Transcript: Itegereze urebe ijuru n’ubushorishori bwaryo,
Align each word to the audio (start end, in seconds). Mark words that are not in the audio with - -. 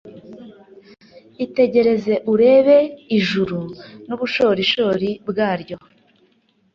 Itegereze 1.45 2.13
urebe 2.33 2.77
ijuru 3.17 3.59
n’ubushorishori 4.07 5.09
bwaryo, 5.29 5.77